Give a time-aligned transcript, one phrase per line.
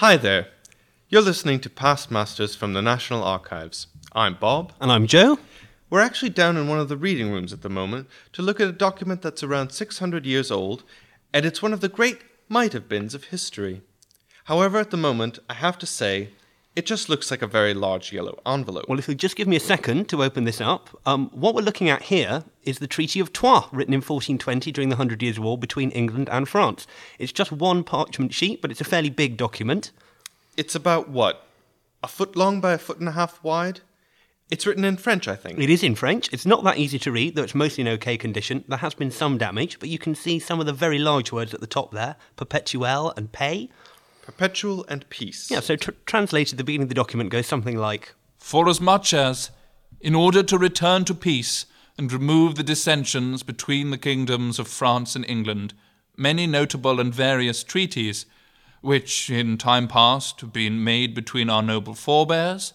[0.00, 0.48] Hi there.
[1.08, 3.86] You're listening to Past Masters from the National Archives.
[4.12, 4.74] I'm Bob.
[4.78, 5.38] And I'm Joe.
[5.88, 8.68] We're actually down in one of the reading rooms at the moment to look at
[8.68, 10.84] a document that's around 600 years old,
[11.32, 13.80] and it's one of the great might have beens of history.
[14.44, 16.34] However, at the moment, I have to say,
[16.76, 18.84] it just looks like a very large yellow envelope.
[18.86, 21.62] Well, if you'll just give me a second to open this up, um, what we're
[21.62, 25.40] looking at here is the Treaty of Troyes, written in 1420 during the Hundred Years'
[25.40, 26.86] War between England and France.
[27.18, 29.90] It's just one parchment sheet, but it's a fairly big document.
[30.58, 31.46] It's about what?
[32.02, 33.80] A foot long by a foot and a half wide?
[34.50, 35.58] It's written in French, I think.
[35.58, 36.32] It is in French.
[36.32, 38.64] It's not that easy to read, though it's mostly in okay condition.
[38.68, 41.54] There has been some damage, but you can see some of the very large words
[41.54, 43.72] at the top there perpetuel and paix.
[44.26, 45.50] Perpetual and peace.
[45.50, 49.50] Yeah, so tr- translated, the beginning of the document goes something like Forasmuch as,
[50.00, 51.66] in order to return to peace
[51.96, 55.74] and remove the dissensions between the kingdoms of France and England,
[56.16, 58.26] many notable and various treaties,
[58.80, 62.72] which in time past have been made between our noble forebears,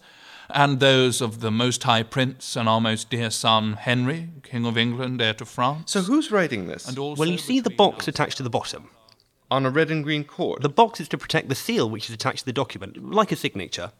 [0.50, 4.76] and those of the most high prince and our most dear son Henry, King of
[4.76, 5.92] England, heir to France.
[5.92, 6.88] So who's writing this?
[6.88, 8.88] and also Well, you see the box attached to the bottom.
[9.52, 10.62] On a red and green cord.
[10.62, 13.36] The box is to protect the seal which is attached to the document, like a
[13.36, 13.92] signature.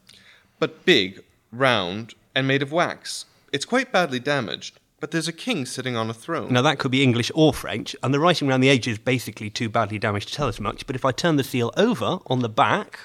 [0.58, 1.22] but big,
[1.52, 3.26] round, and made of wax.
[3.52, 6.50] It's quite badly damaged, but there's a king sitting on a throne.
[6.52, 9.50] Now, that could be English or French, and the writing around the edge is basically
[9.50, 10.86] too badly damaged to tell us much.
[10.86, 12.98] But if I turn the seal over on the back,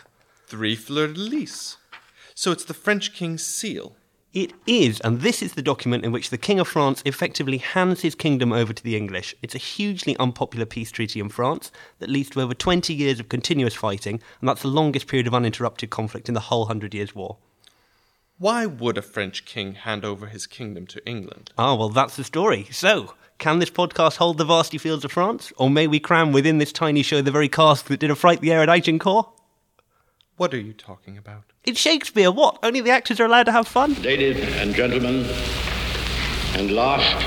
[0.48, 1.76] Three fleur de lis.
[2.34, 3.97] So it's the French king's seal.
[4.38, 8.02] It is, and this is the document in which the King of France effectively hands
[8.02, 9.34] his kingdom over to the English.
[9.42, 13.30] It's a hugely unpopular peace treaty in France that leads to over 20 years of
[13.30, 17.16] continuous fighting, and that's the longest period of uninterrupted conflict in the whole Hundred Years'
[17.16, 17.38] War.
[18.38, 21.50] Why would a French king hand over his kingdom to England?
[21.58, 22.68] Ah, well, that's the story.
[22.70, 25.52] So, can this podcast hold the vasty fields of France?
[25.58, 28.52] Or may we cram within this tiny show the very cask that did affright the
[28.52, 29.28] air at Agincourt?
[30.38, 31.46] What are you talking about?
[31.64, 32.32] It's Shakespeare.
[32.32, 32.60] What?
[32.62, 33.96] Only the actors are allowed to have fun?
[34.04, 35.26] Ladies and gentlemen,
[36.54, 37.26] and last,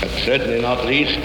[0.00, 1.18] but certainly not least,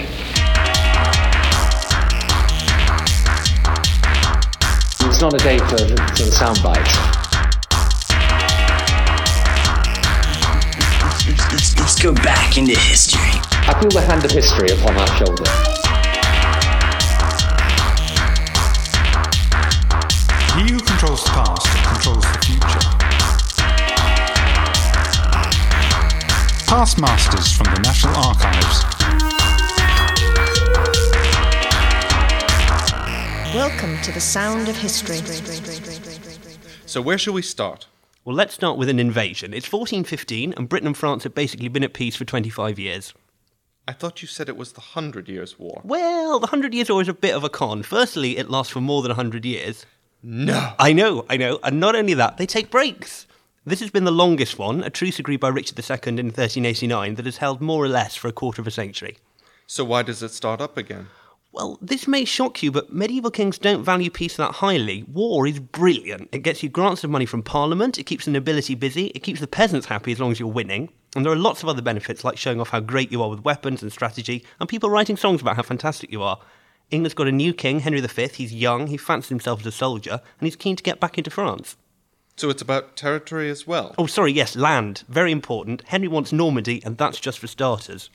[5.08, 6.94] It's not a day for, for the sound bites.
[11.26, 13.40] Let's, let's, let's go back into history.
[13.66, 15.66] I feel the hand of history upon our shoulder.
[20.96, 22.80] He who controls the past controls the future.
[26.66, 28.84] Past Masters from the National Archives.
[33.54, 35.18] Welcome to the sound of history.
[36.86, 37.88] So where shall we start?
[38.24, 39.52] Well, let's start with an invasion.
[39.52, 43.12] It's 1415, and Britain and France have basically been at peace for 25 years.
[43.86, 45.82] I thought you said it was the Hundred Years' War.
[45.84, 47.82] Well, the Hundred Years' War is a bit of a con.
[47.82, 49.84] Firstly, it lasts for more than 100 years.
[50.28, 50.72] No.
[50.80, 51.60] I know, I know.
[51.62, 53.28] And not only that, they take breaks.
[53.64, 57.26] This has been the longest one, a truce agreed by Richard II in 1389 that
[57.26, 59.18] has held more or less for a quarter of a century.
[59.68, 61.06] So why does it start up again?
[61.52, 65.04] Well, this may shock you, but medieval kings don't value peace that highly.
[65.04, 66.28] War is brilliant.
[66.32, 69.38] It gets you grants of money from Parliament, it keeps the nobility busy, it keeps
[69.38, 72.24] the peasants happy as long as you're winning, and there are lots of other benefits
[72.24, 75.40] like showing off how great you are with weapons and strategy, and people writing songs
[75.40, 76.40] about how fantastic you are.
[76.90, 78.28] England's got a new king, Henry V.
[78.28, 81.30] He's young, he fancies himself as a soldier, and he's keen to get back into
[81.30, 81.76] France.
[82.36, 83.94] So it's about territory as well.
[83.98, 85.04] Oh, sorry, yes, land.
[85.08, 85.82] Very important.
[85.86, 88.10] Henry wants Normandy, and that's just for starters.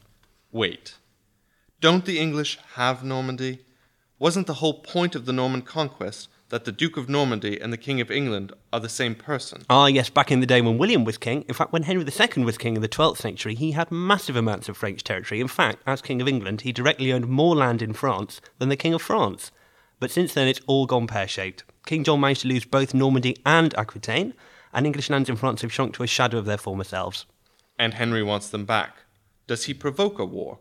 [0.51, 0.95] Wait.
[1.79, 3.65] Don't the English have Normandy?
[4.19, 7.77] Wasn't the whole point of the Norman conquest that the Duke of Normandy and the
[7.77, 9.63] King of England are the same person?
[9.69, 11.43] Ah, yes, back in the day when William was king.
[11.47, 14.67] In fact, when Henry II was king in the 12th century, he had massive amounts
[14.67, 15.39] of French territory.
[15.39, 18.75] In fact, as King of England, he directly owned more land in France than the
[18.75, 19.51] King of France.
[19.99, 21.63] But since then, it's all gone pear shaped.
[21.85, 24.33] King John managed to lose both Normandy and Aquitaine,
[24.73, 27.25] and English lands in France have shrunk to a shadow of their former selves.
[27.79, 28.97] And Henry wants them back.
[29.47, 30.59] Does he provoke a war?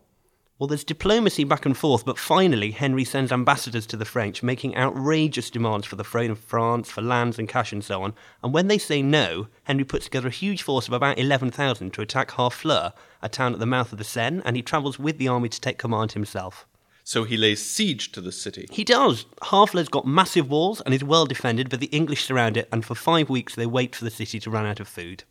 [0.61, 4.77] Well, there's diplomacy back and forth, but finally, Henry sends ambassadors to the French, making
[4.77, 8.13] outrageous demands for the throne of France, for lands and cash and so on.
[8.43, 12.03] And when they say no, Henry puts together a huge force of about 11,000 to
[12.03, 12.93] attack Harfleur,
[13.23, 15.61] a town at the mouth of the Seine, and he travels with the army to
[15.63, 16.67] take command himself.
[17.05, 18.67] So he lays siege to the city.
[18.71, 19.25] He does.
[19.45, 22.95] Harfleur's got massive walls and is well defended, but the English surround it, and for
[22.95, 25.25] five weeks they wait for the city to run out of food.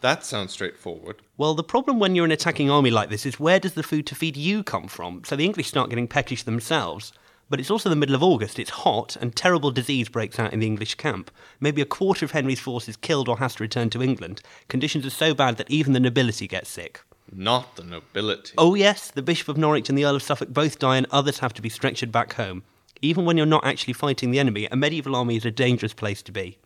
[0.00, 1.22] That sounds straightforward.
[1.36, 4.06] Well, the problem when you're an attacking army like this is where does the food
[4.06, 5.22] to feed you come from?
[5.24, 7.12] So the English start getting peckish themselves.
[7.50, 10.60] But it's also the middle of August, it's hot, and terrible disease breaks out in
[10.60, 11.32] the English camp.
[11.58, 14.40] Maybe a quarter of Henry's force is killed or has to return to England.
[14.68, 17.00] Conditions are so bad that even the nobility gets sick.
[17.32, 18.54] Not the nobility.
[18.56, 21.40] Oh, yes, the Bishop of Norwich and the Earl of Suffolk both die, and others
[21.40, 22.62] have to be stretchered back home.
[23.02, 26.22] Even when you're not actually fighting the enemy, a medieval army is a dangerous place
[26.22, 26.58] to be.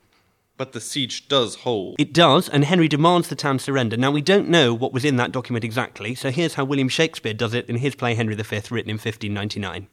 [0.56, 1.96] But the siege does hold.
[1.98, 3.96] It does, and Henry demands the town surrender.
[3.96, 7.34] Now, we don't know what was in that document exactly, so here's how William Shakespeare
[7.34, 9.88] does it in his play Henry V, written in 1599.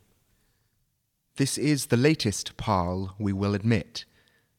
[1.37, 4.05] This is the latest parle we will admit.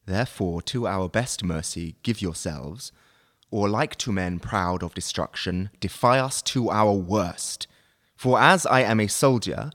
[0.05, 2.91] Therefore, to our best mercy give yourselves,
[3.49, 7.67] or like to men proud of destruction, defy us to our worst.
[8.17, 9.71] For as I am a soldier,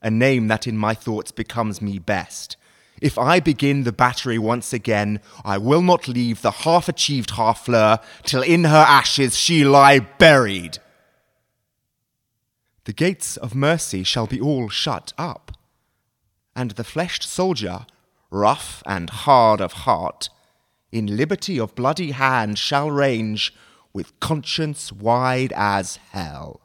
[0.00, 2.56] a name that in my thoughts becomes me best,
[3.02, 7.98] if I begin the battery once again, I will not leave the half achieved Harfleur
[8.22, 10.78] till in her ashes she lie buried.
[12.84, 15.50] The gates of mercy shall be all shut up,
[16.54, 17.86] and the fleshed soldier,
[18.30, 20.30] rough and hard of heart,
[20.92, 23.52] in liberty of bloody hand shall range
[23.92, 26.60] with conscience wide as hell.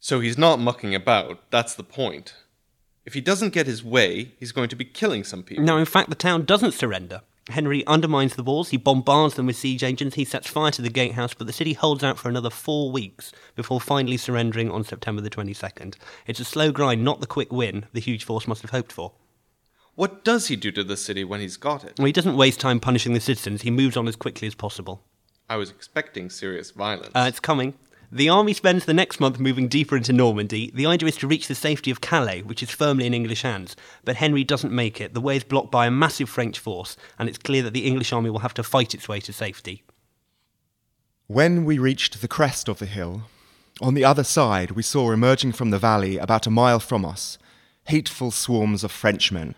[0.00, 2.34] So he's not mucking about, that's the point.
[3.08, 5.64] If he doesn't get his way, he's going to be killing some people.
[5.64, 7.22] Now, in fact, the town doesn't surrender.
[7.48, 10.90] Henry undermines the walls, he bombards them with siege engines, he sets fire to the
[10.90, 15.22] gatehouse, but the city holds out for another four weeks before finally surrendering on September
[15.22, 15.94] the 22nd.
[16.26, 19.12] It's a slow grind, not the quick win the huge force must have hoped for.
[19.94, 21.94] What does he do to the city when he's got it?
[21.96, 25.02] Well, he doesn't waste time punishing the citizens, he moves on as quickly as possible.
[25.48, 27.12] I was expecting serious violence.
[27.14, 27.72] Uh, it's coming.
[28.10, 30.70] The army spends the next month moving deeper into Normandy.
[30.74, 33.76] The idea is to reach the safety of Calais, which is firmly in English hands.
[34.04, 35.12] But Henry doesn't make it.
[35.12, 38.12] The way is blocked by a massive French force, and it's clear that the English
[38.12, 39.82] army will have to fight its way to safety.
[41.26, 43.24] When we reached the crest of the hill,
[43.82, 47.36] on the other side we saw emerging from the valley about a mile from us
[47.88, 49.54] hateful swarms of Frenchmen.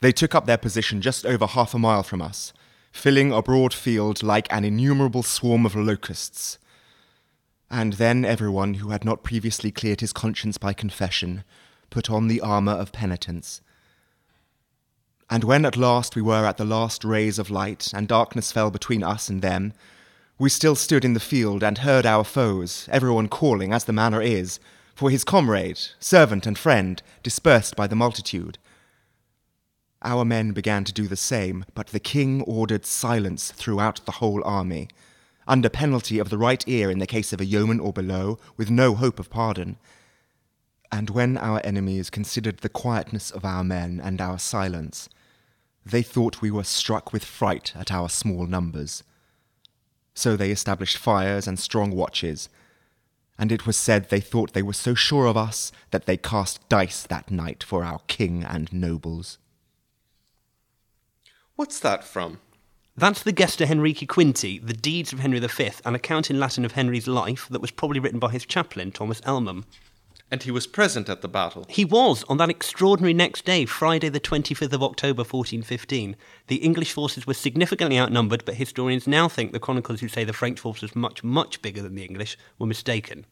[0.00, 2.52] They took up their position just over half a mile from us,
[2.92, 6.58] filling a broad field like an innumerable swarm of locusts.
[7.72, 11.42] And then everyone who had not previously cleared his conscience by confession
[11.88, 13.62] put on the armour of penitence.
[15.30, 18.70] And when at last we were at the last rays of light, and darkness fell
[18.70, 19.72] between us and them,
[20.38, 24.20] we still stood in the field and heard our foes, everyone calling, as the manner
[24.20, 24.60] is,
[24.94, 28.58] for his comrade, servant, and friend, dispersed by the multitude.
[30.02, 34.44] Our men began to do the same, but the king ordered silence throughout the whole
[34.44, 34.88] army
[35.46, 38.70] under penalty of the right ear in the case of a yeoman or below, with
[38.70, 39.76] no hope of pardon.
[40.90, 45.08] And when our enemies considered the quietness of our men and our silence,
[45.84, 49.02] they thought we were struck with fright at our small numbers.
[50.14, 52.48] So they established fires and strong watches,
[53.38, 56.68] and it was said they thought they were so sure of us that they cast
[56.68, 59.38] dice that night for our king and nobles.
[61.56, 62.38] What's that from?
[62.94, 66.72] That's the Gesta Henrici Quinti, the deeds of Henry V, an account in Latin of
[66.72, 69.64] Henry's life that was probably written by his chaplain, Thomas Elmham.
[70.30, 71.64] And he was present at the battle.
[71.70, 76.16] He was on that extraordinary next day, Friday, the 25th of October, 1415.
[76.48, 80.34] The English forces were significantly outnumbered, but historians now think the chroniclers who say the
[80.34, 83.24] French force was much, much bigger than the English were mistaken.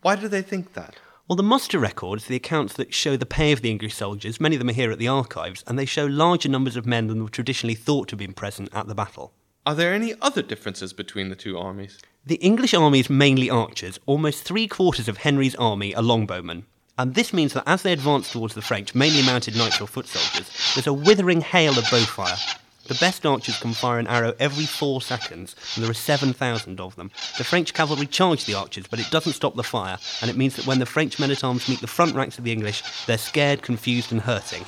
[0.00, 0.96] Why do they think that?
[1.28, 4.54] Well, the muster records, the accounts that show the pay of the English soldiers, many
[4.54, 7.20] of them are here at the archives, and they show larger numbers of men than
[7.20, 9.32] were traditionally thought to have been present at the battle.
[9.66, 11.98] Are there any other differences between the two armies?
[12.24, 13.98] The English army is mainly archers.
[14.06, 16.62] Almost three quarters of Henry's army are longbowmen.
[16.96, 20.06] And this means that as they advance towards the French, mainly mounted knights or foot
[20.06, 22.36] soldiers, there's a withering hail of bow fire.
[22.88, 26.94] The best archers can fire an arrow every four seconds, and there are 7,000 of
[26.94, 27.10] them.
[27.36, 30.54] The French cavalry charge the archers, but it doesn't stop the fire, and it means
[30.54, 33.18] that when the French men at arms meet the front ranks of the English, they're
[33.18, 34.64] scared, confused, and hurting.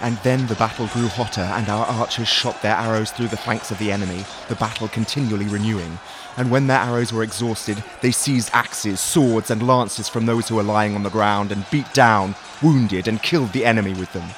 [0.00, 3.72] And then the battle grew hotter, and our archers shot their arrows through the flanks
[3.72, 5.98] of the enemy, the battle continually renewing.
[6.36, 10.56] And when their arrows were exhausted, they seized axes, swords, and lances from those who
[10.56, 14.28] were lying on the ground, and beat down, wounded, and killed the enemy with them.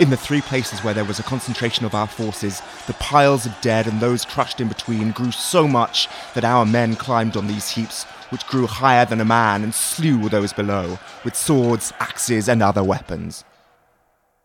[0.00, 3.60] In the three places where there was a concentration of our forces, the piles of
[3.60, 7.70] dead and those crushed in between grew so much that our men climbed on these
[7.70, 12.60] heaps, which grew higher than a man, and slew those below, with swords, axes, and
[12.60, 13.44] other weapons.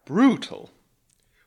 [0.05, 0.69] Brutal.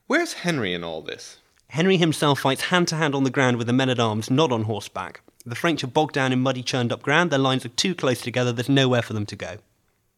[0.08, 1.38] Where's Henry in all this?
[1.68, 4.50] Henry himself fights hand to hand on the ground with the men at arms, not
[4.50, 5.20] on horseback.
[5.46, 8.20] The French are bogged down in muddy, churned up ground, their lines are too close
[8.20, 9.58] together, there's nowhere for them to go.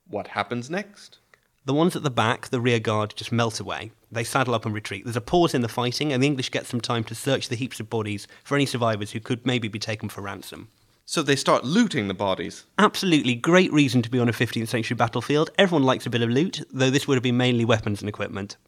[0.09, 1.19] What happens next?
[1.67, 3.91] The ones at the back, the rear guard, just melt away.
[4.13, 5.05] They saddle up and retreat.
[5.05, 7.57] There's a pause in the fighting, and the English get some time to search the
[7.57, 10.69] heaps of bodies for any survivors who could maybe be taken for ransom.
[11.07, 12.65] So they start looting the bodies.
[12.79, 15.51] Absolutely great reason to be on a 15th century battlefield.
[15.57, 18.59] Everyone likes a bit of loot, though this would have been mainly weapons and equipment.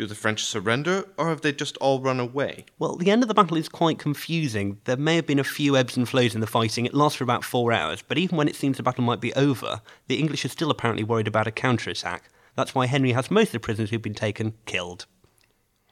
[0.00, 2.64] Do the French surrender, or have they just all run away?
[2.78, 4.80] Well, the end of the battle is quite confusing.
[4.84, 6.86] There may have been a few ebbs and flows in the fighting.
[6.86, 9.34] It lasts for about four hours, but even when it seems the battle might be
[9.34, 12.30] over, the English are still apparently worried about a counterattack.
[12.56, 15.04] That's why Henry has most of the prisoners who've been taken killed.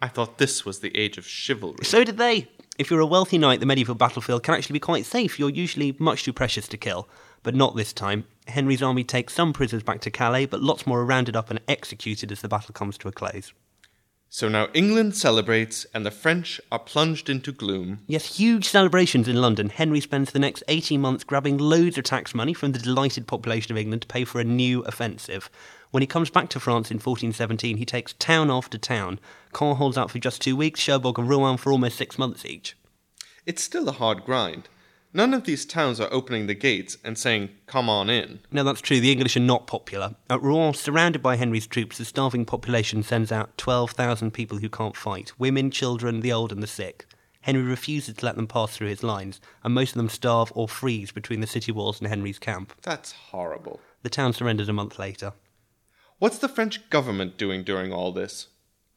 [0.00, 1.84] I thought this was the age of chivalry.
[1.84, 2.48] So did they.
[2.78, 5.38] If you're a wealthy knight, the medieval battlefield can actually be quite safe.
[5.38, 7.10] You're usually much too precious to kill.
[7.42, 8.24] But not this time.
[8.46, 11.60] Henry's army takes some prisoners back to Calais, but lots more are rounded up and
[11.68, 13.52] executed as the battle comes to a close.
[14.30, 18.00] So now England celebrates, and the French are plunged into gloom.
[18.06, 19.70] Yes, huge celebrations in London.
[19.70, 23.72] Henry spends the next 18 months grabbing loads of tax money from the delighted population
[23.72, 25.48] of England to pay for a new offensive.
[25.92, 29.18] When he comes back to France in 1417, he takes town after town.
[29.54, 32.76] Caen holds out for just two weeks, Cherbourg and Rouen for almost six months each.
[33.46, 34.68] It's still a hard grind.
[35.12, 38.40] None of these towns are opening the gates and saying, Come on in.
[38.50, 39.00] No, that's true.
[39.00, 40.14] The English are not popular.
[40.28, 44.96] At Rouen, surrounded by Henry's troops, the starving population sends out 12,000 people who can't
[44.96, 47.06] fight women, children, the old, and the sick.
[47.40, 50.68] Henry refuses to let them pass through his lines, and most of them starve or
[50.68, 52.74] freeze between the city walls and Henry's camp.
[52.82, 53.80] That's horrible.
[54.02, 55.32] The town surrenders a month later.
[56.18, 58.48] What's the French government doing during all this?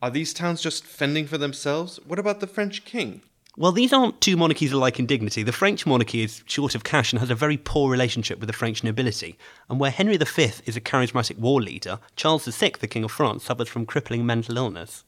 [0.02, 2.00] Are these towns just fending for themselves?
[2.06, 3.22] What about the French king?
[3.58, 5.44] Well, these aren't two monarchies alike in dignity.
[5.44, 8.54] The French monarchy is short of cash and has a very poor relationship with the
[8.54, 9.38] French nobility.
[9.70, 13.44] And where Henry V is a charismatic war leader, Charles VI, the King of France,
[13.44, 15.04] suffers from crippling mental illness.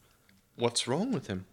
[0.58, 1.46] What's wrong with him?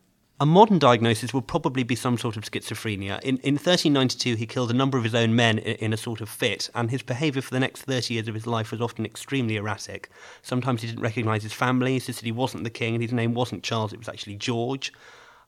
[0.43, 3.21] A modern diagnosis would probably be some sort of schizophrenia.
[3.21, 6.21] In, in 1392, he killed a number of his own men in, in a sort
[6.21, 9.05] of fit, and his behaviour for the next 30 years of his life was often
[9.05, 10.09] extremely erratic.
[10.43, 13.35] Sometimes he didn't recognise his family, he insisted he wasn't the king, and his name
[13.35, 14.93] wasn't Charles, it was actually George.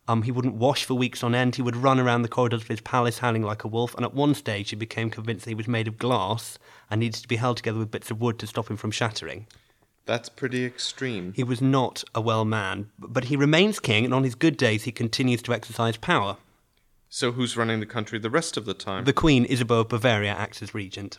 [0.09, 1.55] Um, he wouldn't wash for weeks on end.
[1.55, 3.95] He would run around the corridors of his palace howling like a wolf.
[3.95, 6.59] And at one stage, he became convinced that he was made of glass
[6.91, 9.47] and needed to be held together with bits of wood to stop him from shattering.
[10.05, 11.33] That's pretty extreme.
[11.35, 14.83] He was not a well man, but he remains king, and on his good days,
[14.83, 16.37] he continues to exercise power.
[17.09, 19.05] So who's running the country the rest of the time?
[19.05, 21.19] The Queen, Isabeau of Bavaria, acts as regent.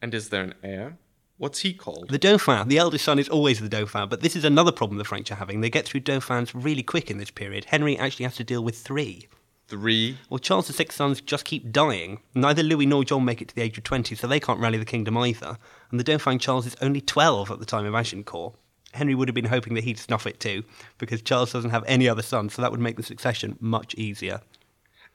[0.00, 0.98] And is there an heir?
[1.36, 2.10] What's he called?
[2.10, 2.68] The Dauphin.
[2.68, 5.36] The eldest son is always the Dauphin, but this is another problem the French are
[5.36, 5.60] having.
[5.60, 7.64] They get through Dauphins really quick in this period.
[7.64, 9.26] Henry actually has to deal with three.
[9.66, 10.18] Three?
[10.30, 12.20] Well, Charles VI's sons just keep dying.
[12.36, 14.78] Neither Louis nor John make it to the age of 20, so they can't rally
[14.78, 15.58] the kingdom either.
[15.90, 18.54] And the Dauphin Charles is only 12 at the time of Agincourt.
[18.92, 20.62] Henry would have been hoping that he'd snuff it too,
[20.98, 24.40] because Charles doesn't have any other sons, so that would make the succession much easier.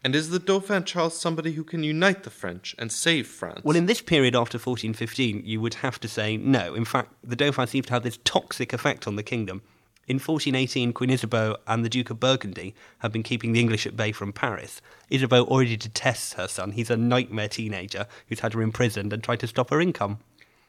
[0.01, 3.62] And is the Dauphin Charles somebody who can unite the French and save France?
[3.65, 6.74] Well, in this period after 1415, you would have to say no.
[6.74, 9.62] In fact, the Dauphin seems to have this toxic effect on the kingdom.
[10.08, 13.98] In 1418, Queen Isabeau and the Duke of Burgundy have been keeping the English at
[13.98, 14.82] bay from Paris.
[15.10, 16.72] Isabeau already detests her son.
[16.72, 20.20] He's a nightmare teenager who's had her imprisoned and tried to stop her income.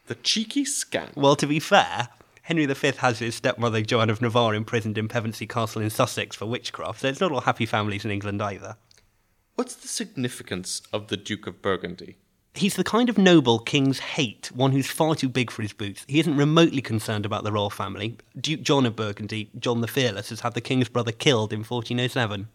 [0.08, 1.16] The cheeky scamp.
[1.16, 2.08] Well, to be fair,
[2.42, 6.46] Henry V has his stepmother Joan of Navarre imprisoned in Pevensey Castle in Sussex for
[6.46, 8.76] witchcraft, so it's not all happy families in England either.
[9.60, 12.16] What's the significance of the Duke of Burgundy?
[12.54, 16.06] He's the kind of noble kings hate, one who's far too big for his boots.
[16.08, 18.16] He isn't remotely concerned about the royal family.
[18.40, 22.48] Duke John of Burgundy, John the Fearless, has had the king's brother killed in 1407.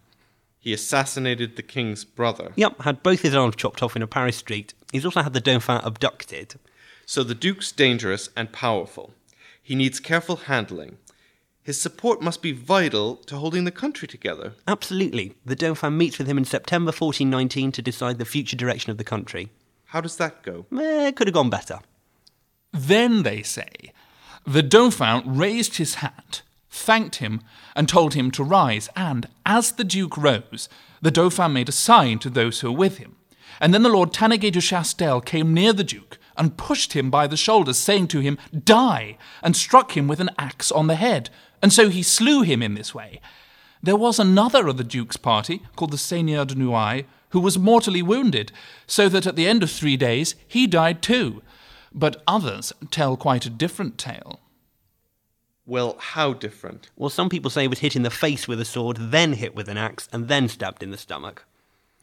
[0.57, 2.53] He assassinated the king's brother.
[2.55, 4.73] Yep, had both his arms chopped off in a Paris street.
[4.91, 6.55] He's also had the Dauphin abducted.
[7.05, 9.13] So the Duke's dangerous and powerful.
[9.61, 10.97] He needs careful handling.
[11.65, 14.53] His support must be vital to holding the country together.
[14.67, 15.33] Absolutely.
[15.43, 19.03] The Dauphin meets with him in September 1419 to decide the future direction of the
[19.03, 19.49] country.
[19.85, 20.67] How does that go?
[20.79, 21.79] Eh, could have gone better.
[22.71, 23.91] Then, they say,
[24.45, 27.41] the Dauphin raised his hat, thanked him,
[27.75, 28.87] and told him to rise.
[28.95, 30.69] And as the Duke rose,
[31.01, 33.15] the Dauphin made a sign to those who were with him.
[33.59, 37.27] And then the Lord Tanneguy de Chastel came near the Duke and pushed him by
[37.27, 39.17] the shoulders, saying to him, Die!
[39.41, 41.29] and struck him with an axe on the head.
[41.61, 43.19] And so he slew him in this way.
[43.81, 48.01] There was another of the Duke's party, called the Seigneur de Nouailles, who was mortally
[48.01, 48.51] wounded,
[48.87, 51.41] so that at the end of three days he died too.
[51.93, 54.39] But others tell quite a different tale.
[55.65, 56.89] Well, how different?
[56.95, 59.55] Well, some people say he was hit in the face with a sword, then hit
[59.55, 61.45] with an axe, and then stabbed in the stomach.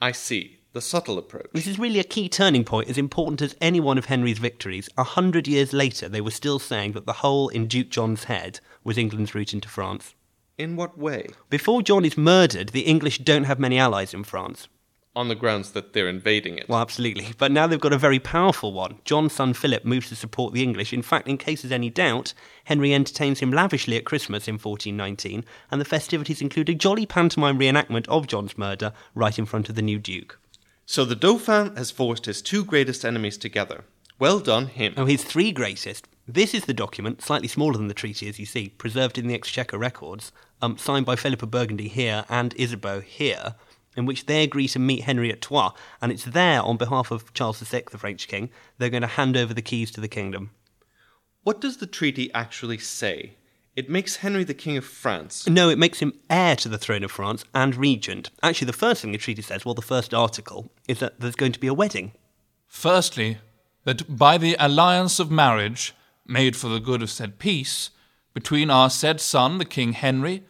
[0.00, 0.58] I see.
[0.74, 1.50] The subtle approach.
[1.52, 4.88] This is really a key turning point, as important as any one of Henry's victories.
[4.96, 8.58] A hundred years later, they were still saying that the hole in Duke John's head
[8.82, 10.14] was England's route into France.
[10.56, 11.28] In what way?
[11.50, 14.68] Before John is murdered, the English don't have many allies in France.
[15.14, 16.70] On the grounds that they're invading it.
[16.70, 17.34] Well, absolutely.
[17.36, 18.98] But now they've got a very powerful one.
[19.04, 20.94] John's son Philip moves to support the English.
[20.94, 22.32] In fact, in case there's any doubt,
[22.64, 27.58] Henry entertains him lavishly at Christmas in 1419, and the festivities include a jolly pantomime
[27.58, 30.38] reenactment of John's murder right in front of the new Duke.
[30.92, 33.84] So the Dauphin has forced his two greatest enemies together.
[34.18, 34.92] Well done, him.
[34.98, 36.06] Oh, his three greatest.
[36.28, 39.32] This is the document, slightly smaller than the treaty, as you see, preserved in the
[39.32, 43.54] Exchequer records, um, signed by Philip of Burgundy here and Isabeau here,
[43.96, 45.72] in which they agree to meet Henry at Troyes,
[46.02, 49.34] and it's there, on behalf of Charles VI, the French king, they're going to hand
[49.34, 50.50] over the keys to the kingdom.
[51.42, 53.38] What does the treaty actually say?
[53.74, 55.48] It makes Henry the King of France.
[55.48, 58.30] No, it makes him heir to the throne of France and regent.
[58.42, 61.52] Actually, the first thing the treaty says, well, the first article, is that there's going
[61.52, 62.12] to be a wedding.
[62.66, 63.38] Firstly,
[63.84, 65.94] that by the alliance of marriage,
[66.26, 67.90] made for the good of said peace,
[68.34, 70.44] between our said son, the King Henry,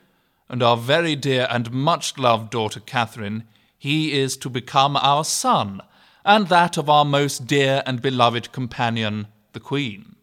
[0.48, 3.44] and our very dear and much loved daughter Catherine,
[3.78, 5.80] he is to become our son,
[6.24, 10.16] and that of our most dear and beloved companion, the Queen.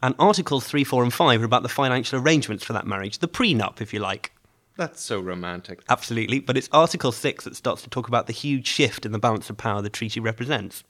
[0.00, 3.28] And Articles 3, 4, and 5 are about the financial arrangements for that marriage, the
[3.28, 4.32] prenup, if you like.
[4.76, 5.82] That's so romantic.
[5.88, 9.18] Absolutely, but it's Article 6 that starts to talk about the huge shift in the
[9.18, 10.84] balance of power the treaty represents.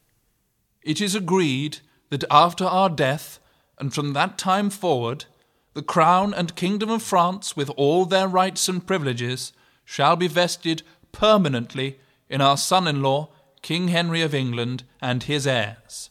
[0.83, 1.79] It is agreed
[2.11, 3.41] that after our death,
[3.79, 5.25] and from that time forward,
[5.73, 9.53] the crown and kingdom of France, with all their rights and privileges,
[9.87, 11.99] shall be vested permanently
[12.29, 13.31] in our son in law,
[13.62, 16.11] King Henry of England, and his heirs.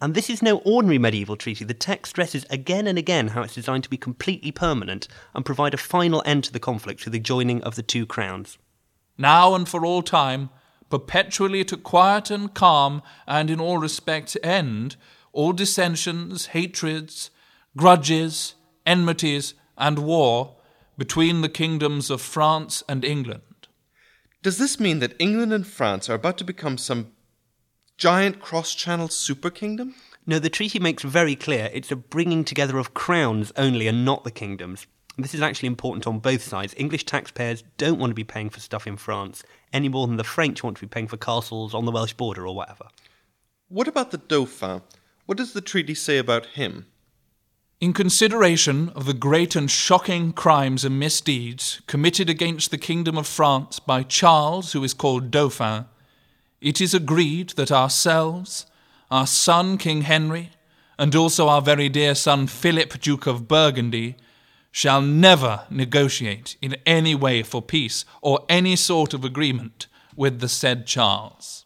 [0.00, 1.64] And this is no ordinary medieval treaty.
[1.64, 5.74] The text stresses again and again how it's designed to be completely permanent and provide
[5.74, 8.56] a final end to the conflict through the joining of the two crowns.
[9.18, 10.48] Now and for all time,
[10.88, 14.96] perpetually to quiet and calm, and in all respects end,
[15.32, 17.30] all dissensions, hatreds,
[17.76, 18.54] grudges,
[18.86, 20.56] enmities, and war
[20.96, 23.42] between the kingdoms of France and England.
[24.42, 27.12] Does this mean that England and France are about to become some
[28.00, 29.94] giant cross channel super kingdom?
[30.26, 34.24] No, the treaty makes very clear it's a bringing together of crowns only and not
[34.24, 34.86] the kingdoms.
[35.18, 36.74] This is actually important on both sides.
[36.78, 40.24] English taxpayers don't want to be paying for stuff in France any more than the
[40.24, 42.86] French want to be paying for castles on the Welsh border or whatever.
[43.68, 44.80] What about the Dauphin?
[45.26, 46.86] What does the treaty say about him?
[47.82, 53.26] In consideration of the great and shocking crimes and misdeeds committed against the kingdom of
[53.26, 55.84] France by Charles, who is called Dauphin,
[56.60, 58.66] it is agreed that ourselves,
[59.10, 60.50] our son King Henry,
[60.98, 64.16] and also our very dear son Philip, Duke of Burgundy,
[64.70, 70.48] shall never negotiate in any way for peace or any sort of agreement with the
[70.48, 71.64] said Charles.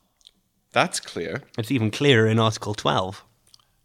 [0.72, 1.42] That's clear.
[1.58, 3.24] It's even clearer in Article 12.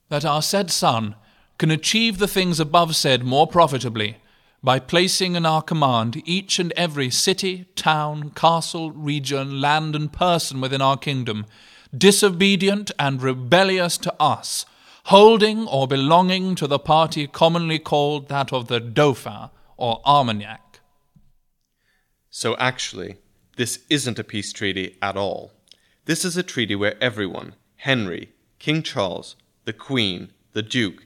[0.10, 1.16] That our said son
[1.58, 4.18] can achieve the things above said more profitably
[4.62, 10.60] by placing in our command each and every city, town, castle, region, land, and person
[10.60, 11.46] within our kingdom,
[11.98, 14.66] disobedient and rebellious to us,
[15.06, 20.82] holding or belonging to the party commonly called that of the Dauphin or Armagnac.
[22.30, 23.18] So actually,
[23.56, 25.52] this isn't a peace treaty at all.
[26.06, 31.06] This is a treaty where everyone Henry, King Charles, the Queen, the Duke,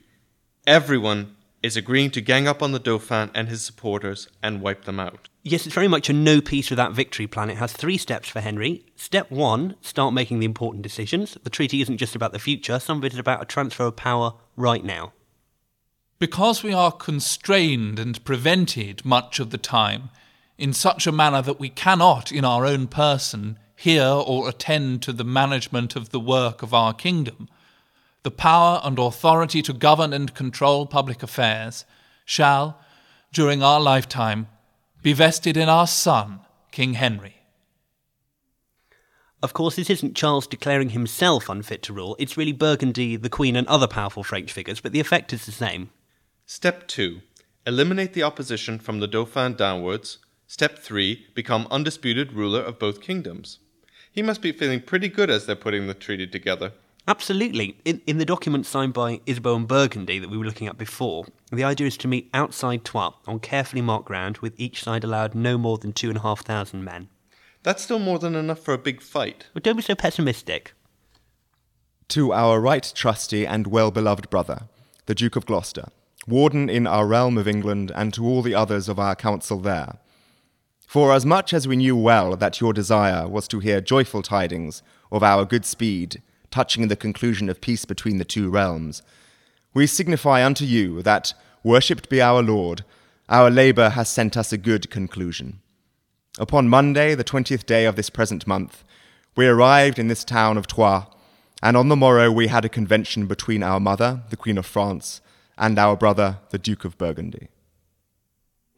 [0.66, 5.00] everyone is agreeing to gang up on the Dauphin and his supporters and wipe them
[5.00, 5.30] out.
[5.42, 7.48] Yes, it's very much a no peace without victory plan.
[7.48, 8.84] It has three steps for Henry.
[8.96, 11.38] Step one, start making the important decisions.
[11.42, 13.96] The treaty isn't just about the future, some of it is about a transfer of
[13.96, 15.14] power right now.
[16.18, 20.10] Because we are constrained and prevented much of the time
[20.58, 25.14] in such a manner that we cannot, in our own person, hear or attend to
[25.14, 27.48] the management of the work of our kingdom,
[28.24, 31.84] the power and authority to govern and control public affairs
[32.24, 32.80] shall,
[33.32, 34.48] during our lifetime,
[35.02, 36.40] be vested in our son,
[36.72, 37.36] King Henry.
[39.42, 43.56] Of course, this isn't Charles declaring himself unfit to rule, it's really Burgundy, the Queen,
[43.56, 45.90] and other powerful French figures, but the effect is the same.
[46.46, 47.20] Step 2
[47.66, 50.18] Eliminate the opposition from the Dauphin downwards.
[50.46, 53.58] Step 3 Become undisputed ruler of both kingdoms.
[54.10, 56.72] He must be feeling pretty good as they're putting the treaty together.
[57.06, 57.76] Absolutely.
[57.84, 61.26] In, in the document signed by Isabeau and Burgundy that we were looking at before,
[61.52, 65.34] the idea is to meet outside Troyes on carefully marked ground, with each side allowed
[65.34, 67.08] no more than two and a half thousand men.
[67.62, 69.46] That's still more than enough for a big fight.
[69.52, 70.72] But don't be so pessimistic.
[72.08, 74.68] To our right trusty and well beloved brother,
[75.06, 75.88] the Duke of Gloucester,
[76.26, 79.98] warden in our realm of England, and to all the others of our council there.
[80.86, 84.82] For as much as we knew well that your desire was to hear joyful tidings
[85.10, 86.22] of our good speed,
[86.54, 89.02] touching the conclusion of peace between the two realms,
[89.74, 92.84] we signify unto you that, worshipped be our Lord,
[93.28, 95.58] our labour has sent us a good conclusion.
[96.38, 98.84] Upon Monday, the twentieth day of this present month,
[99.34, 101.06] we arrived in this town of Troyes,
[101.60, 105.20] and on the morrow we had a convention between our mother, the Queen of France,
[105.58, 107.48] and our brother, the Duke of Burgundy.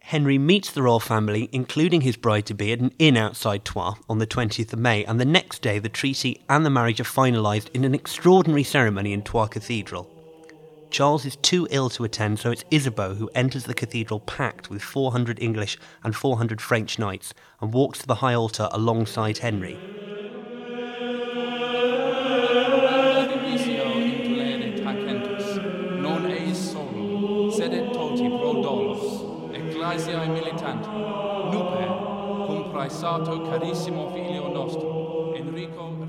[0.06, 3.96] Henry meets the royal family, including his bride to be, at an inn outside Troyes
[4.08, 7.02] on the 20th of May, and the next day the treaty and the marriage are
[7.02, 10.08] finalised in an extraordinary ceremony in Troyes Cathedral.
[10.90, 14.80] Charles is too ill to attend, so it's Isabeau who enters the cathedral packed with
[14.80, 19.76] 400 English and 400 French knights and walks to the high altar alongside Henry.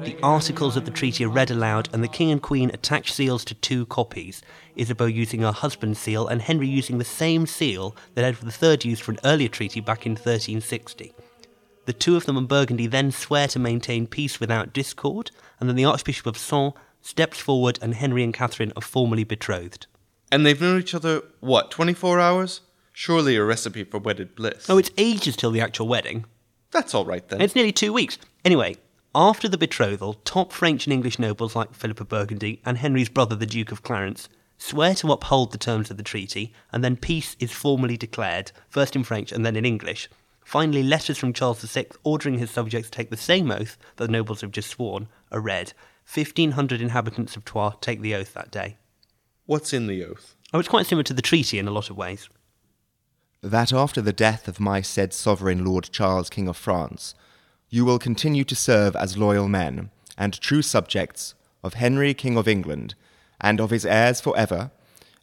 [0.04, 3.44] The articles of the treaty are read aloud, and the king and queen attach seals
[3.46, 4.44] to two copies.
[4.76, 9.02] Isabeau using her husband's seal, and Henry using the same seal that Edward III used
[9.02, 11.14] for an earlier treaty back in 1360.
[11.86, 15.76] The two of them and Burgundy then swear to maintain peace without discord, and then
[15.76, 19.88] the Archbishop of Sens steps forward, and Henry and Catherine are formally betrothed.
[20.32, 22.62] And they've known each other, what, 24 hours?
[22.94, 24.70] Surely a recipe for wedded bliss.
[24.70, 26.26] Oh, it's ages till the actual wedding.
[26.72, 27.42] That's all right then.
[27.42, 28.18] It's nearly two weeks.
[28.44, 28.76] Anyway,
[29.16, 33.36] after the betrothal, top French and English nobles like Philip of Burgundy and Henry's brother,
[33.36, 37.36] the Duke of Clarence, swear to uphold the terms of the treaty, and then peace
[37.40, 40.10] is formally declared, first in French and then in English.
[40.44, 44.12] Finally, letters from Charles VI ordering his subjects to take the same oath that the
[44.12, 45.74] nobles have just sworn are read.
[46.14, 48.78] 1,500 inhabitants of Troyes take the oath that day.
[49.46, 50.36] What's in the oath?
[50.54, 52.30] Oh, it's quite similar to the treaty in a lot of ways.
[53.42, 57.14] That after the death of my said sovereign Lord Charles, King of France,
[57.70, 62.48] you will continue to serve as loyal men and true subjects of Henry, King of
[62.48, 62.96] England,
[63.40, 64.72] and of his heirs for ever,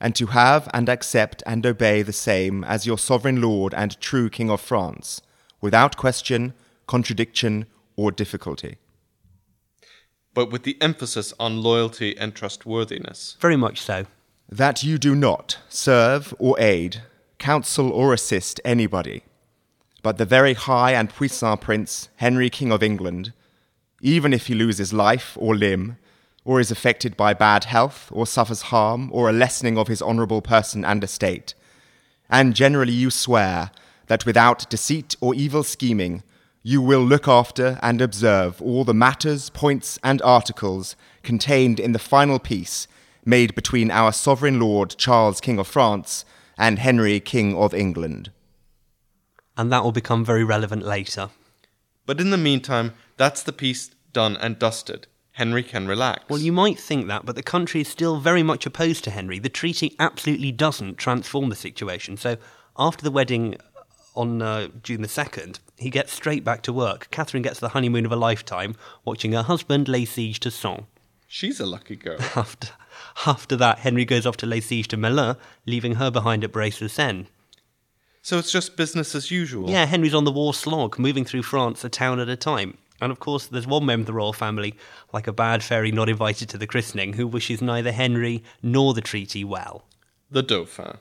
[0.00, 4.30] and to have and accept and obey the same as your sovereign Lord and true
[4.30, 5.20] King of France,
[5.60, 6.54] without question,
[6.86, 8.76] contradiction, or difficulty.
[10.34, 13.36] But with the emphasis on loyalty and trustworthiness.
[13.40, 14.06] Very much so.
[14.48, 17.02] That you do not serve or aid,
[17.38, 19.24] counsel or assist anybody,
[20.02, 23.32] but the very high and puissant prince, Henry, King of England,
[24.00, 25.96] even if he loses life or limb,
[26.44, 30.42] or is affected by bad health, or suffers harm, or a lessening of his honourable
[30.42, 31.54] person and estate.
[32.28, 33.70] And generally you swear
[34.08, 36.22] that without deceit or evil scheming,
[36.62, 41.98] you will look after and observe all the matters, points, and articles contained in the
[41.98, 42.86] final peace
[43.24, 46.24] made between our sovereign lord Charles, King of France,
[46.58, 48.30] and Henry, King of England.
[49.56, 51.30] And that will become very relevant later.
[52.06, 55.06] But in the meantime, that's the piece done and dusted.
[55.32, 56.24] Henry can relax.
[56.28, 59.40] Well, you might think that, but the country is still very much opposed to Henry.
[59.40, 62.16] The treaty absolutely doesn't transform the situation.
[62.16, 62.36] So,
[62.78, 63.56] after the wedding
[64.14, 67.08] on uh, June the 2nd, he gets straight back to work.
[67.10, 70.84] Catherine gets the honeymoon of a lifetime, watching her husband lay siege to Sens.
[71.26, 72.20] She's a lucky girl.
[72.36, 72.68] After,
[73.26, 77.26] after that, Henry goes off to lay siege to Melun, leaving her behind at Bray-sur-Seine.
[78.22, 79.68] So it's just business as usual.
[79.68, 82.78] Yeah, Henry's on the war slog, moving through France a town at a time.
[83.00, 84.74] And of course, there's one member of the royal family,
[85.12, 89.00] like a bad fairy not invited to the christening, who wishes neither Henry nor the
[89.00, 89.84] treaty well.
[90.30, 90.98] The Dauphin.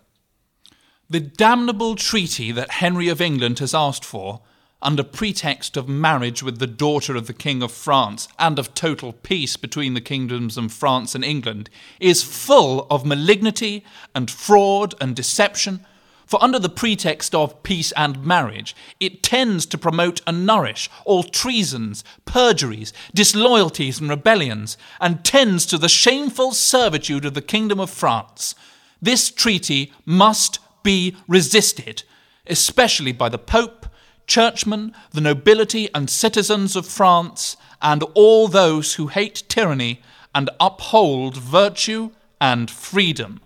[1.09, 4.41] The damnable treaty that Henry of England has asked for,
[4.83, 9.13] under pretext of marriage with the daughter of the King of France and of total
[9.13, 11.69] peace between the kingdoms of France and England,
[11.99, 15.85] is full of malignity and fraud and deception.
[16.25, 21.23] For under the pretext of peace and marriage, it tends to promote and nourish all
[21.23, 27.89] treasons, perjuries, disloyalties, and rebellions, and tends to the shameful servitude of the kingdom of
[27.89, 28.55] France.
[29.01, 32.03] This treaty must be resisted,
[32.47, 33.85] especially by the Pope,
[34.27, 40.01] churchmen, the nobility and citizens of France, and all those who hate tyranny
[40.33, 43.41] and uphold virtue and freedom.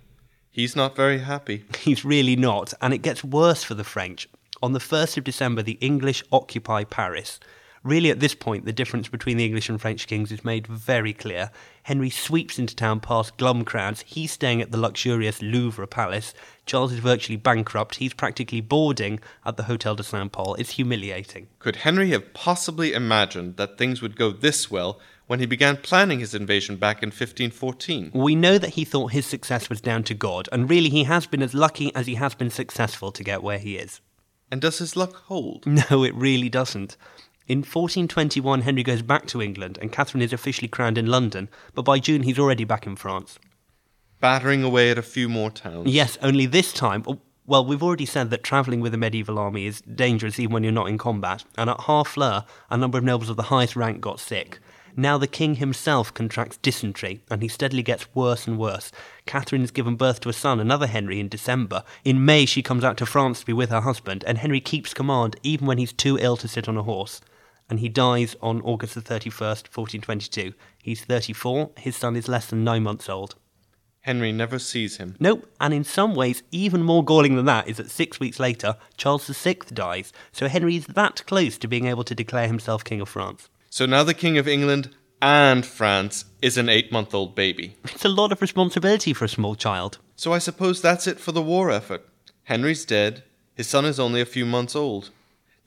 [0.52, 1.66] He's not very happy.
[1.80, 4.28] He's really not, and it gets worse for the French.
[4.62, 7.40] On the 1st of December, the English occupy Paris.
[7.88, 11.14] Really, at this point, the difference between the English and French kings is made very
[11.14, 11.52] clear.
[11.84, 14.04] Henry sweeps into town past glum crowds.
[14.06, 16.34] He's staying at the luxurious Louvre Palace.
[16.66, 17.96] Charles is virtually bankrupt.
[17.96, 20.56] He's practically boarding at the Hotel de Saint Paul.
[20.56, 21.48] It's humiliating.
[21.60, 26.20] Could Henry have possibly imagined that things would go this well when he began planning
[26.20, 28.12] his invasion back in 1514?
[28.14, 31.26] We know that he thought his success was down to God, and really he has
[31.26, 34.02] been as lucky as he has been successful to get where he is.
[34.52, 35.66] And does his luck hold?
[35.90, 36.98] No, it really doesn't.
[37.48, 41.84] In 1421, Henry goes back to England, and Catherine is officially crowned in London, but
[41.84, 43.40] by June he's already back in France.
[44.20, 45.90] Battering away at a few more towns.
[45.90, 47.06] Yes, only this time.
[47.08, 50.64] oh, Well, we've already said that travelling with a medieval army is dangerous even when
[50.64, 54.02] you're not in combat, and at Harfleur, a number of nobles of the highest rank
[54.02, 54.60] got sick.
[54.98, 58.92] Now the king himself contracts dysentery, and he steadily gets worse and worse.
[59.26, 61.86] Catherine is given birth to a son, another Henry, in December.
[62.04, 64.94] In May, she comes out to France to be with her husband, and Henry keeps
[64.94, 67.22] command even when he's too ill to sit on a horse.
[67.70, 70.54] And he dies on August the 31st, 1422.
[70.82, 73.36] He's 34, his son is less than nine months old.
[74.02, 75.18] Henry never sees him.
[75.20, 78.78] Nope, and in some ways, even more galling than that is that six weeks later,
[78.96, 83.02] Charles VI dies, so Henry is that close to being able to declare himself King
[83.02, 83.50] of France.
[83.70, 87.76] So now the King of England and France is an eight month old baby.
[87.84, 89.98] It's a lot of responsibility for a small child.
[90.16, 92.08] So I suppose that's it for the war effort.
[92.44, 93.24] Henry's dead,
[93.56, 95.10] his son is only a few months old.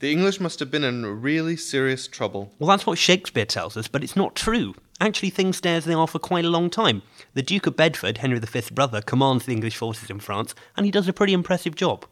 [0.01, 2.51] The English must have been in really serious trouble.
[2.57, 4.73] Well, that's what Shakespeare tells us, but it's not true.
[4.99, 7.03] Actually, things stay as they are for quite a long time.
[7.35, 10.91] The Duke of Bedford, Henry V's brother, commands the English forces in France, and he
[10.91, 12.07] does a pretty impressive job.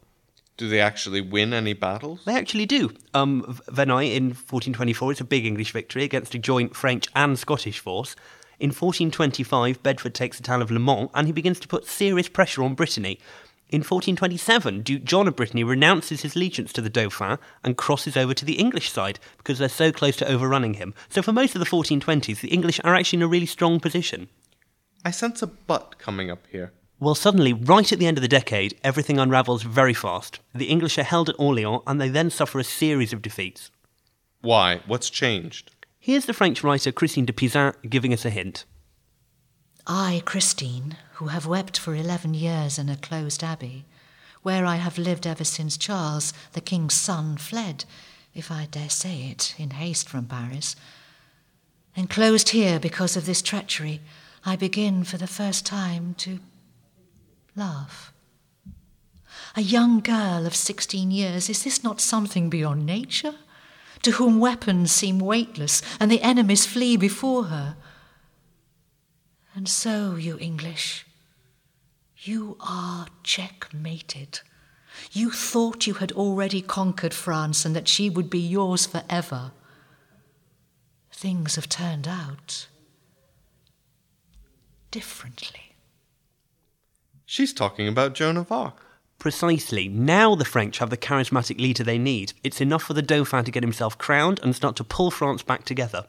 [0.55, 2.19] Do they actually win any battles?
[2.25, 2.93] They actually do.
[3.15, 7.79] Um, Verneuil in 1424 is a big English victory against a joint French and Scottish
[7.79, 8.15] force.
[8.59, 12.29] In 1425, Bedford takes the town of Le Mans and he begins to put serious
[12.29, 13.17] pressure on Brittany.
[13.71, 18.33] In 1427, Duke John of Brittany renounces his allegiance to the Dauphin and crosses over
[18.33, 20.95] to the English side because they're so close to overrunning him.
[21.07, 24.27] So for most of the 1420s, the English are actually in a really strong position.
[25.05, 26.73] I sense a but coming up here.
[26.99, 30.39] Well, suddenly, right at the end of the decade, everything unravels very fast.
[30.55, 33.69] The English are held at Orleans and they then suffer a series of defeats.
[34.41, 34.81] Why?
[34.87, 35.75] What's changed?
[35.99, 38.65] Here's the French writer Christine de Pizan giving us a hint.
[39.85, 43.83] I, Christine, who have wept for eleven years in a closed abbey,
[44.41, 47.83] where I have lived ever since Charles, the king's son, fled,
[48.33, 50.77] if I dare say it, in haste from Paris.
[51.93, 53.99] Enclosed here because of this treachery,
[54.45, 56.39] I begin for the first time to
[57.53, 58.13] laugh.
[59.57, 63.35] A young girl of sixteen years, is this not something beyond nature?
[64.03, 67.75] To whom weapons seem weightless and the enemies flee before her.
[69.53, 71.05] And so, you English,
[72.21, 74.41] you are checkmated.
[75.11, 79.51] You thought you had already conquered France and that she would be yours forever.
[81.11, 82.67] Things have turned out
[84.91, 85.75] differently.
[87.25, 88.83] She's talking about Joan of Arc.
[89.19, 89.87] Precisely.
[89.87, 92.33] Now the French have the charismatic leader they need.
[92.43, 95.65] It's enough for the Dauphin to get himself crowned and start to pull France back
[95.65, 96.07] together.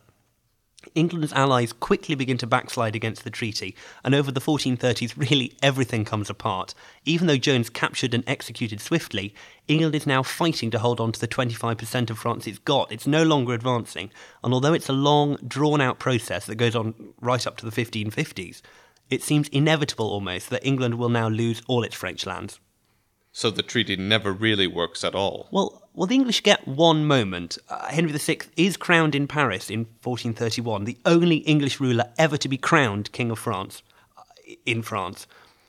[0.94, 6.04] England's allies quickly begin to backslide against the treaty, and over the 1430s, really everything
[6.04, 6.74] comes apart.
[7.04, 9.34] Even though Joan's captured and executed swiftly,
[9.68, 12.90] England is now fighting to hold on to the 25% of France it's got.
[12.90, 14.10] It's no longer advancing,
[14.42, 17.84] and although it's a long, drawn out process that goes on right up to the
[17.84, 18.62] 1550s,
[19.10, 22.60] it seems inevitable almost that England will now lose all its French lands.
[23.32, 25.48] So the treaty never really works at all.
[25.52, 27.58] Well, well, the English get one moment.
[27.68, 32.48] Uh, Henry VI is crowned in Paris in 1431, the only English ruler ever to
[32.48, 33.82] be crowned King of France
[34.16, 34.22] uh,
[34.66, 35.26] in France.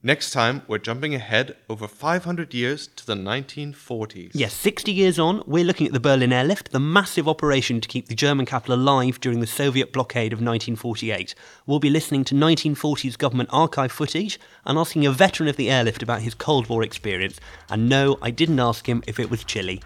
[0.00, 4.30] Next time, we're jumping ahead over 500 years to the 1940s.
[4.32, 8.06] Yes, 60 years on, we're looking at the Berlin Airlift, the massive operation to keep
[8.06, 11.34] the German capital alive during the Soviet blockade of 1948.
[11.66, 16.00] We'll be listening to 1940s government archive footage and asking a veteran of the airlift
[16.04, 17.40] about his Cold War experience.
[17.68, 19.82] And no, I didn't ask him if it was chilly.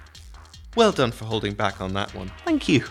[0.76, 2.30] Well done for holding back on that one.
[2.44, 2.84] Thank you.